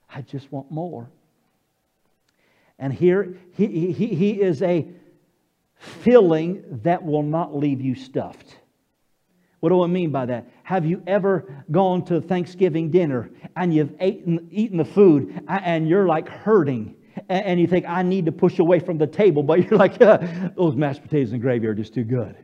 [0.10, 1.10] I just want more.
[2.82, 4.88] And here, he, he, he is a
[5.76, 8.58] filling that will not leave you stuffed.
[9.60, 10.50] What do I mean by that?
[10.63, 16.08] Have you ever gone to Thanksgiving dinner and you've eaten, eaten the food and you're
[16.08, 16.96] like hurting
[17.30, 20.17] and you think, I need to push away from the table, but you're like, uh,
[20.56, 22.36] those mashed potatoes and gravy are just too good.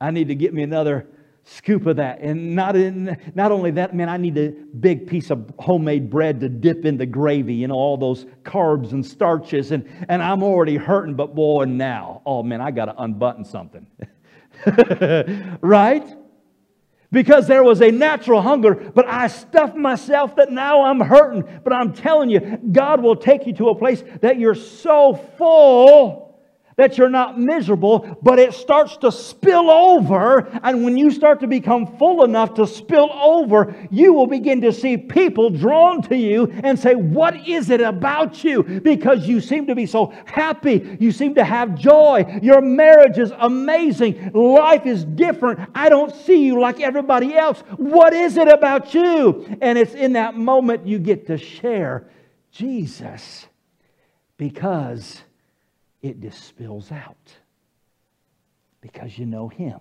[0.00, 1.06] I need to get me another
[1.44, 2.20] scoop of that.
[2.20, 6.40] And not, in, not only that, man, I need a big piece of homemade bread
[6.40, 9.72] to dip in the gravy, you know, all those carbs and starches.
[9.72, 13.86] And, and I'm already hurting, but boy, now, oh man, I got to unbutton something.
[15.60, 16.16] right?
[17.12, 21.60] Because there was a natural hunger, but I stuffed myself that now I'm hurting.
[21.64, 26.29] But I'm telling you, God will take you to a place that you're so full
[26.80, 30.48] that you're not miserable, but it starts to spill over.
[30.62, 34.72] And when you start to become full enough to spill over, you will begin to
[34.72, 38.62] see people drawn to you and say, What is it about you?
[38.62, 40.96] Because you seem to be so happy.
[40.98, 42.24] You seem to have joy.
[42.42, 44.32] Your marriage is amazing.
[44.32, 45.60] Life is different.
[45.74, 47.60] I don't see you like everybody else.
[47.76, 49.58] What is it about you?
[49.60, 52.08] And it's in that moment you get to share
[52.50, 53.46] Jesus
[54.36, 55.20] because
[56.02, 57.34] it just spills out
[58.80, 59.80] because you know Him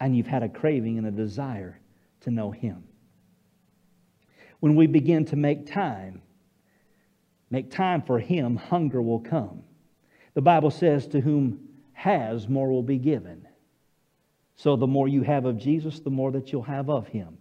[0.00, 1.80] and you've had a craving and a desire
[2.20, 2.84] to know Him.
[4.60, 6.22] When we begin to make time,
[7.50, 9.62] make time for Him, hunger will come.
[10.34, 13.46] The Bible says, To whom has, more will be given.
[14.56, 17.38] So the more you have of Jesus, the more that you'll have of Him.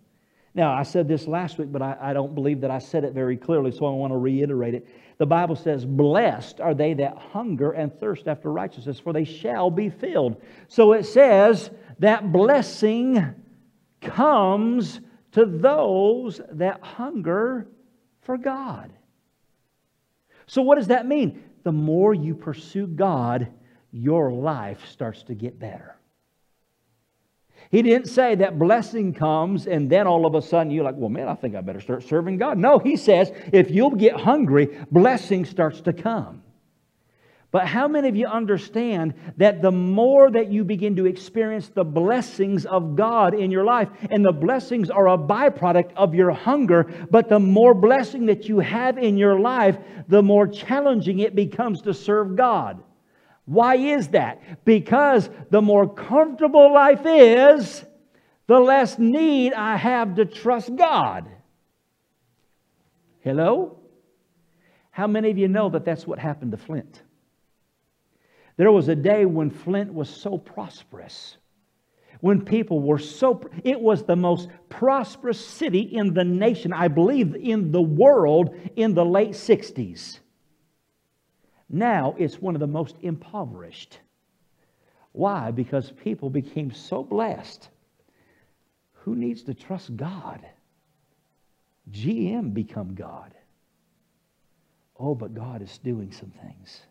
[0.53, 3.13] Now, I said this last week, but I, I, don't believe that I said it
[3.13, 4.87] very clearly, so I want to reiterate it.
[5.21, 9.69] The Bible says, Blessed are they that hunger and thirst after righteousness, for they shall
[9.69, 10.41] be filled.
[10.67, 11.69] So it says
[11.99, 13.35] that blessing
[14.01, 14.99] comes
[15.33, 17.67] to those that hunger
[18.21, 18.91] for God.
[20.47, 21.43] So, what does that mean?
[21.61, 23.47] The more you pursue God,
[23.91, 25.99] your life starts to get better.
[27.71, 31.09] He didn't say that blessing comes and then all of a sudden you're like, well,
[31.09, 32.57] man, I think I better start serving God.
[32.57, 36.43] No, he says if you'll get hungry, blessing starts to come.
[37.51, 41.83] But how many of you understand that the more that you begin to experience the
[41.83, 47.07] blessings of God in your life, and the blessings are a byproduct of your hunger,
[47.09, 51.81] but the more blessing that you have in your life, the more challenging it becomes
[51.81, 52.81] to serve God?
[53.45, 54.65] Why is that?
[54.65, 57.83] Because the more comfortable life is,
[58.47, 61.29] the less need I have to trust God.
[63.21, 63.77] Hello?
[64.91, 67.01] How many of you know that that's what happened to Flint?
[68.57, 71.37] There was a day when Flint was so prosperous,
[72.19, 77.35] when people were so, it was the most prosperous city in the nation, I believe
[77.35, 80.19] in the world in the late 60s.
[81.71, 83.99] Now it's one of the most impoverished.
[85.13, 85.51] Why?
[85.51, 87.69] Because people became so blessed.
[88.93, 90.45] Who needs to trust God?
[91.89, 93.33] GM become God.
[94.99, 96.81] Oh, but God is doing some things.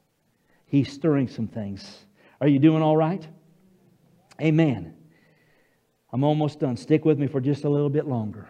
[0.66, 2.04] He's stirring some things.
[2.40, 3.26] Are you doing all right?
[4.40, 4.94] Amen.
[6.12, 6.76] I'm almost done.
[6.76, 8.48] Stick with me for just a little bit longer.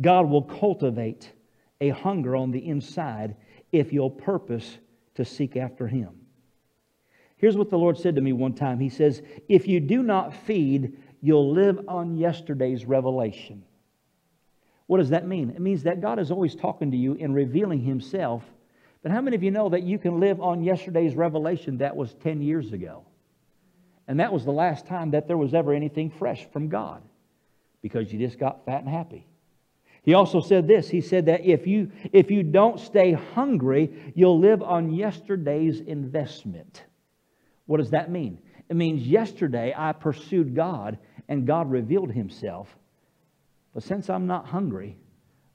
[0.00, 1.32] God will cultivate
[1.80, 3.36] a hunger on the inside
[3.72, 4.78] if you'll purpose
[5.14, 6.10] to seek after Him.
[7.36, 10.34] Here's what the Lord said to me one time He says, If you do not
[10.34, 13.64] feed, you'll live on yesterday's revelation.
[14.86, 15.50] What does that mean?
[15.50, 18.44] It means that God is always talking to you and revealing Himself.
[19.02, 22.14] But how many of you know that you can live on yesterday's revelation that was
[22.14, 23.04] 10 years ago?
[24.08, 27.02] And that was the last time that there was ever anything fresh from God
[27.82, 29.26] because you just got fat and happy.
[30.06, 34.38] He also said this He said that if you, if you don't stay hungry, you'll
[34.38, 36.84] live on yesterday's investment.
[37.66, 38.38] What does that mean?
[38.70, 40.98] It means yesterday I pursued God
[41.28, 42.74] and God revealed Himself.
[43.74, 44.96] But since I'm not hungry,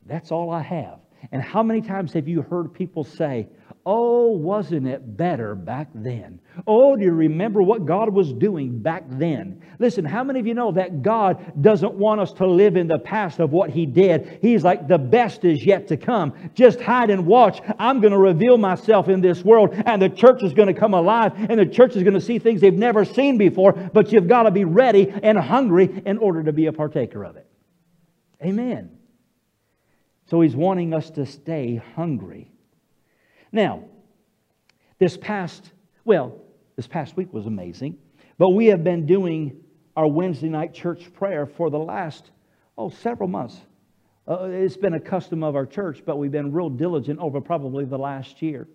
[0.06, 0.99] that's all I have.
[1.32, 3.47] And how many times have you heard people say,
[3.84, 6.40] Oh, wasn't it better back then?
[6.68, 9.64] Oh, do you remember what God was doing back then?
[9.80, 13.00] Listen, how many of you know that God doesn't want us to live in the
[13.00, 14.38] past of what He did?
[14.40, 16.52] He's like, the best is yet to come.
[16.54, 17.60] Just hide and watch.
[17.80, 20.94] I'm going to reveal myself in this world, and the church is going to come
[20.94, 24.28] alive, and the church is going to see things they've never seen before, but you've
[24.28, 27.48] got to be ready and hungry in order to be a partaker of it.
[28.44, 28.92] Amen.
[30.30, 32.51] So He's wanting us to stay hungry.
[33.52, 33.84] Now,
[34.99, 35.72] this past,
[36.06, 36.39] well,
[36.76, 37.97] this past week was amazing,
[38.38, 39.62] but we have been doing
[39.95, 42.32] our Wednesday night church prayer for the last,
[42.78, 43.58] oh, several months.
[44.28, 47.84] Uh, it's been a custom of our church, but we've been real diligent over probably
[47.84, 48.68] the last year.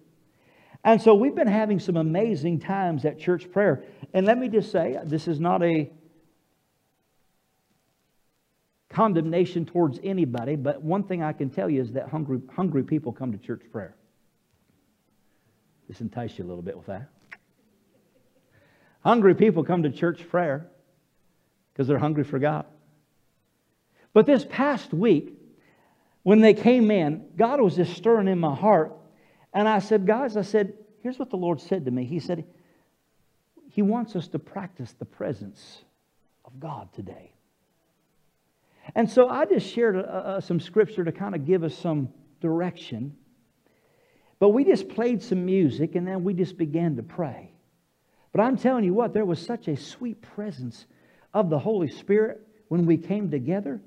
[0.85, 3.83] And so we've been having some amazing times at church prayer.
[4.13, 5.91] And let me just say, this is not a
[8.89, 13.13] condemnation towards anybody, but one thing I can tell you is that hungry, hungry people
[13.13, 13.97] come to church prayer.
[15.87, 17.09] Just entice you a little bit with that.
[19.05, 20.67] Hungry people come to church prayer
[21.73, 22.67] because they're hungry for God.
[24.13, 25.35] But this past week,
[26.23, 28.97] when they came in, God was just stirring in my heart.
[29.53, 32.05] And I said, Guys, I said, here's what the Lord said to me.
[32.05, 32.45] He said,
[33.71, 35.85] He wants us to practice the presence
[36.45, 37.33] of God today.
[38.95, 42.09] And so I just shared a, a, some scripture to kind of give us some
[42.41, 43.17] direction.
[44.39, 47.53] But we just played some music and then we just began to pray.
[48.33, 50.87] But I'm telling you what, there was such a sweet presence
[51.33, 53.81] of the Holy Spirit when we came together.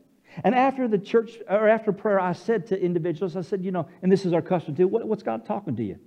[0.43, 3.87] And after the church, or after prayer, I said to individuals, I said, you know,
[4.01, 5.99] and this is our custom too, what, what's God talking to you?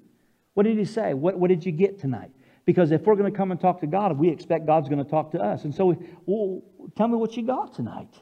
[0.55, 1.15] What did He say?
[1.15, 2.31] What, what did you get tonight?
[2.65, 5.11] Because if we're going to come and talk to God, we expect God's going to
[5.11, 5.65] talk to us.
[5.65, 6.63] And so, we, well,
[6.97, 8.15] tell me what you got tonight.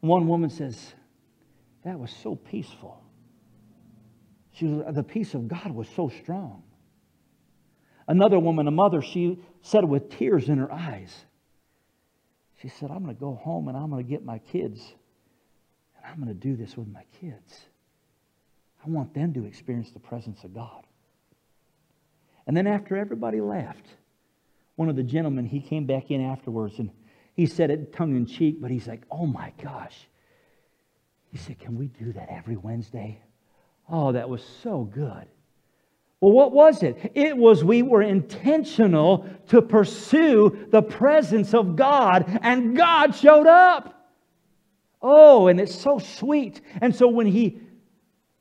[0.00, 0.94] One woman says,
[1.84, 3.02] that was so peaceful.
[4.58, 6.62] She was, the peace of God was so strong.
[8.06, 11.14] Another woman, a mother, she said with tears in her eyes,
[12.60, 14.80] she said, I'm going to go home and I'm going to get my kids
[15.96, 17.60] and I'm going to do this with my kids.
[18.84, 20.84] I want them to experience the presence of God.
[22.46, 23.84] And then after everybody left,
[24.76, 26.90] one of the gentlemen, he came back in afterwards and
[27.34, 30.08] he said it tongue in cheek, but he's like, oh my gosh.
[31.30, 33.20] He said, Can we do that every Wednesday?
[33.88, 35.26] Oh, that was so good.
[36.20, 37.12] Well, what was it?
[37.14, 43.94] It was we were intentional to pursue the presence of God, and God showed up.
[45.00, 46.60] Oh, and it's so sweet.
[46.80, 47.60] And so when He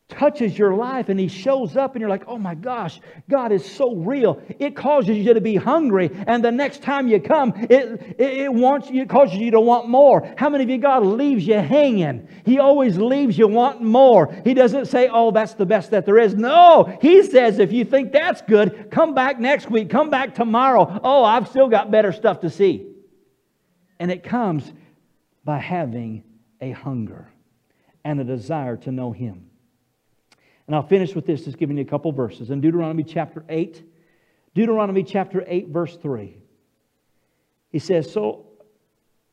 [0.09, 3.69] touches your life and he shows up and you're like, oh my gosh, God is
[3.69, 4.41] so real.
[4.57, 6.09] It causes you to be hungry.
[6.27, 9.59] And the next time you come, it, it, it wants you, it causes you to
[9.59, 10.33] want more.
[10.37, 12.27] How many of you God leaves you hanging?
[12.45, 14.33] He always leaves you wanting more.
[14.45, 16.35] He doesn't say, oh, that's the best that there is.
[16.35, 20.99] No, he says, if you think that's good, come back next week, come back tomorrow.
[21.03, 22.93] Oh, I've still got better stuff to see.
[23.99, 24.71] And it comes
[25.43, 26.23] by having
[26.61, 27.27] a hunger
[28.05, 29.46] and a desire to know him.
[30.67, 32.49] And I'll finish with this, just giving you a couple verses.
[32.49, 33.81] In Deuteronomy chapter 8,
[34.53, 36.37] Deuteronomy chapter 8, verse 3,
[37.71, 38.47] he says, So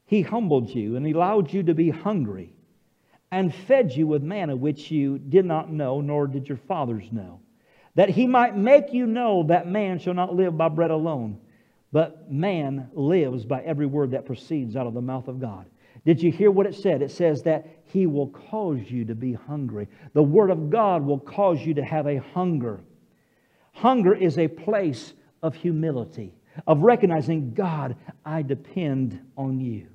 [0.06, 2.52] he humbled you and he allowed you to be hungry
[3.32, 7.40] and fed you with manna which you did not know, nor did your fathers know,
[7.96, 11.40] that he might make you know that man shall not live by bread alone,
[11.90, 15.66] but man lives by every word that proceeds out of the mouth of God.
[16.04, 17.02] Did you hear what it said?
[17.02, 19.88] It says that He will cause you to be hungry.
[20.12, 22.80] The Word of God will cause you to have a hunger.
[23.72, 26.34] Hunger is a place of humility,
[26.66, 29.88] of recognizing, God, I depend on you.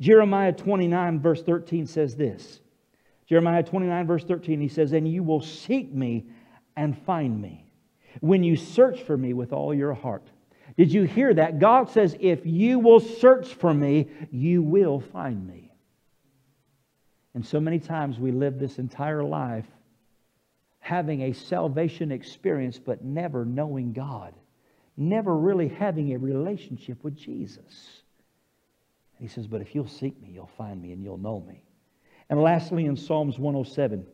[0.00, 2.60] Jeremiah 29, verse 13 says this.
[3.26, 6.26] Jeremiah 29, verse 13, he says, And you will seek me
[6.76, 7.64] and find me
[8.20, 10.26] when you search for me with all your heart.
[10.76, 11.58] Did you hear that?
[11.58, 15.72] God says, if you will search for me, you will find me.
[17.34, 19.66] And so many times we live this entire life
[20.78, 24.34] having a salvation experience, but never knowing God,
[24.96, 28.02] never really having a relationship with Jesus.
[29.18, 31.64] he says, But if you'll seek me, you'll find me and you'll know me.
[32.30, 34.06] And lastly, in Psalms 107,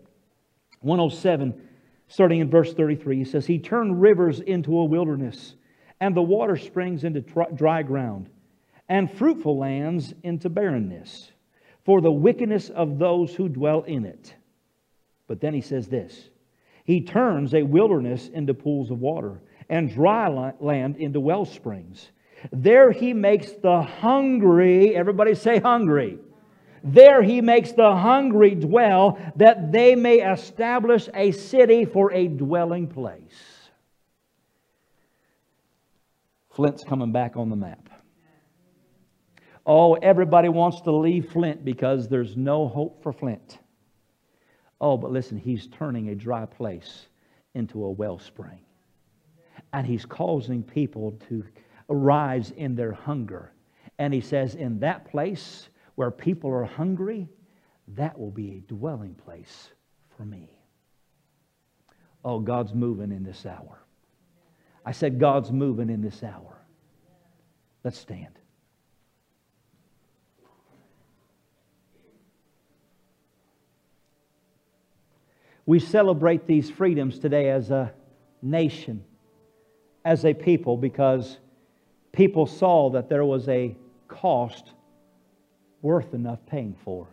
[0.80, 1.68] 107,
[2.08, 5.54] starting in verse 33, he says, He turned rivers into a wilderness
[6.00, 7.20] and the water springs into
[7.54, 8.28] dry ground,
[8.88, 11.30] and fruitful lands into barrenness,
[11.84, 14.34] for the wickedness of those who dwell in it.
[15.26, 16.30] But then he says this
[16.84, 22.10] He turns a wilderness into pools of water, and dry land into well springs.
[22.52, 26.18] There he makes the hungry, everybody say hungry.
[26.82, 32.86] There he makes the hungry dwell, that they may establish a city for a dwelling
[32.86, 33.49] place.
[36.50, 37.88] Flint's coming back on the map.
[39.66, 43.58] Oh, everybody wants to leave Flint because there's no hope for Flint.
[44.80, 47.06] Oh, but listen, he's turning a dry place
[47.54, 48.60] into a wellspring.
[49.72, 51.44] And he's causing people to
[51.88, 53.52] arise in their hunger.
[53.98, 57.28] And he says, in that place where people are hungry,
[57.88, 59.70] that will be a dwelling place
[60.16, 60.48] for me.
[62.24, 63.80] Oh, God's moving in this hour.
[64.84, 66.56] I said, God's moving in this hour.
[67.84, 68.38] Let's stand.
[75.66, 77.92] We celebrate these freedoms today as a
[78.42, 79.04] nation,
[80.04, 81.38] as a people, because
[82.12, 83.76] people saw that there was a
[84.08, 84.72] cost
[85.82, 87.06] worth enough paying for.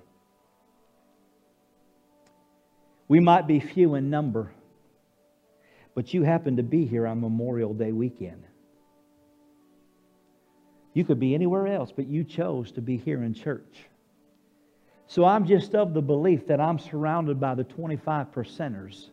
[3.07, 4.51] We might be few in number,
[5.97, 8.43] but you happen to be here on Memorial Day weekend.
[10.93, 13.79] You could be anywhere else, but you chose to be here in church.
[15.07, 19.09] So I'm just of the belief that I'm surrounded by the 25 percenters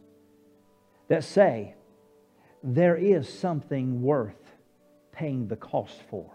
[1.09, 1.75] that say
[2.63, 4.53] there is something worth
[5.11, 6.31] paying the cost for.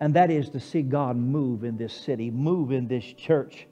[0.00, 3.66] And that is to see God move in this city, move in this church,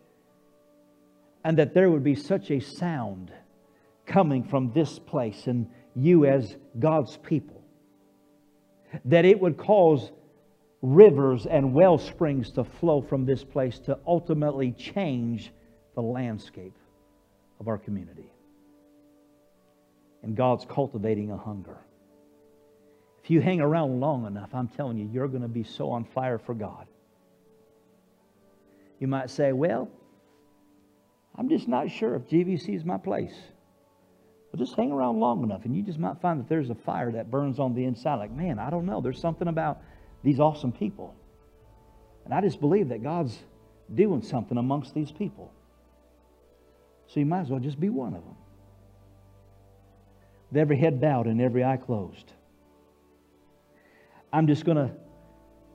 [1.42, 3.32] and that there would be such a sound
[4.06, 7.62] coming from this place and you as God's people.
[9.06, 10.10] That it would cause
[10.82, 15.52] rivers and well springs to flow from this place to ultimately change
[15.94, 16.76] the landscape
[17.60, 18.30] of our community.
[20.22, 21.78] And God's cultivating a hunger.
[23.22, 26.04] If you hang around long enough, I'm telling you, you're going to be so on
[26.04, 26.86] fire for God.
[29.00, 29.88] You might say, Well,
[31.36, 33.34] I'm just not sure if GVC is my place.
[34.56, 37.30] Just hang around long enough, and you just might find that there's a fire that
[37.30, 38.16] burns on the inside.
[38.16, 39.00] Like, man, I don't know.
[39.00, 39.82] There's something about
[40.22, 41.14] these awesome people.
[42.24, 43.36] And I just believe that God's
[43.92, 45.52] doing something amongst these people.
[47.08, 48.36] So you might as well just be one of them.
[50.50, 52.32] With every head bowed and every eye closed.
[54.32, 54.90] I'm just going to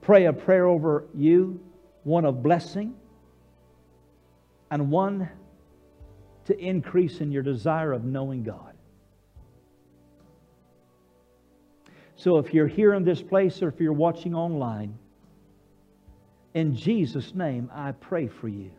[0.00, 1.60] pray a prayer over you,
[2.04, 2.94] one of blessing,
[4.70, 5.28] and one
[6.46, 8.69] to increase in your desire of knowing God.
[12.20, 14.98] So if you're here in this place or if you're watching online,
[16.52, 18.70] in Jesus' name, I pray for you.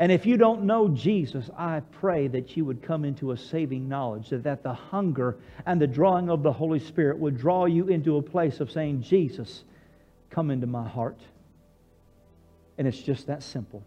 [0.00, 3.88] And if you don't know Jesus, I pray that you would come into a saving
[3.88, 7.86] knowledge, that, that the hunger and the drawing of the Holy Spirit would draw you
[7.86, 9.62] into a place of saying, Jesus,
[10.30, 11.20] come into my heart.
[12.78, 13.84] And it's just that simple.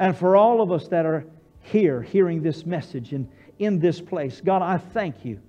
[0.00, 1.24] And for all of us that are
[1.60, 3.28] here hearing this message and
[3.60, 5.40] in this place, God, I thank you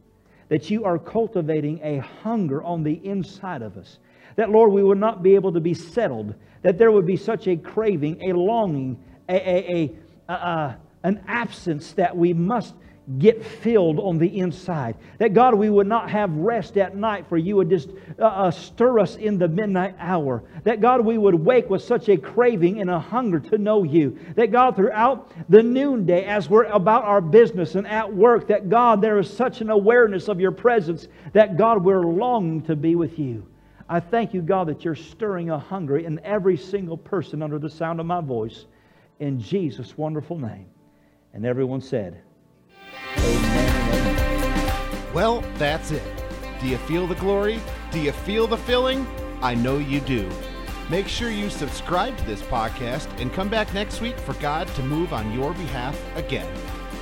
[0.50, 4.00] that you are cultivating a hunger on the inside of us.
[4.36, 7.48] That, Lord, we would not be able to be settled, that there would be such
[7.48, 8.98] a craving, a longing,
[9.30, 9.96] a, a,
[10.30, 12.76] a, a an absence that we must
[13.20, 14.96] get filled on the inside.
[15.18, 17.90] That God, we would not have rest at night, for you would just
[18.20, 20.44] uh, uh, stir us in the midnight hour.
[20.66, 24.20] That God, we would wake with such a craving and a hunger to know you.
[24.36, 29.02] That God, throughout the noonday, as we're about our business and at work, that God,
[29.02, 33.18] there is such an awareness of your presence that God, we're longing to be with
[33.18, 33.48] you.
[33.88, 37.70] I thank you, God, that you're stirring a hunger in every single person under the
[37.70, 38.66] sound of my voice.
[39.20, 40.66] In Jesus' wonderful name.
[41.34, 42.22] And everyone said,
[45.14, 46.04] well, that's it.
[46.62, 47.60] Do you feel the glory?
[47.92, 49.08] Do you feel the filling?
[49.42, 50.30] I know you do.
[50.90, 54.84] Make sure you subscribe to this podcast and come back next week for God to
[54.84, 56.48] move on your behalf again.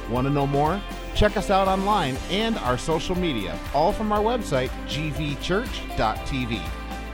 [0.09, 0.81] Want to know more?
[1.13, 6.61] Check us out online and our social media, all from our website, gvchurch.tv.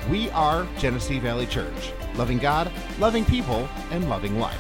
[0.09, 4.59] We are Genesee Valley Church, loving God, loving people, and loving life.